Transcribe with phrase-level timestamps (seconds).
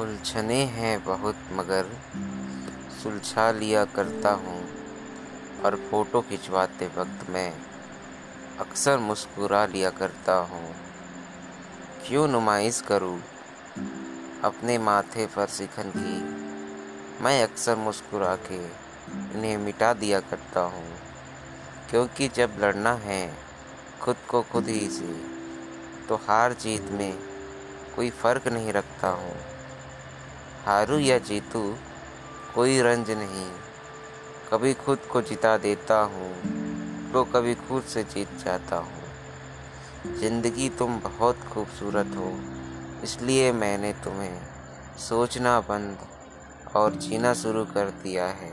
[0.00, 1.86] उलझने हैं बहुत, मगर
[3.02, 4.70] सुलझा लिया करता हूँ।
[5.64, 7.54] और फ़ोटो खिंचवाते वक्त मैं
[8.60, 10.74] अक्सर मुस्कुरा लिया करता हूँ।
[12.06, 13.20] क्यों नुमाइश करूँ?
[14.44, 16.22] अपने माथे पर शिखन की
[17.24, 18.64] मैं अक्सर मुस्कुरा के
[19.38, 20.96] इन्हें मिटा दिया करता हूँ।
[21.90, 23.36] क्योंकि जब लड़ना है,
[24.00, 25.40] खुद को खुद ही से
[26.08, 27.18] तो हार जीत में
[27.96, 29.59] कोई फ़र्क नहीं रखता हूँ।
[30.70, 31.60] हारू या जीतू,
[32.54, 33.46] कोई रंज नहीं।
[34.50, 36.30] कभी खुद को जिता देता हूँ
[37.12, 42.30] तो कभी खुद से जीत जाता हूँ। ज़िंदगी तुम बहुत खूबसूरत हो,
[43.04, 44.38] इसलिए मैंने तुम्हें
[45.00, 46.06] सोचना बंद
[46.76, 48.52] और जीना शुरू कर दिया है।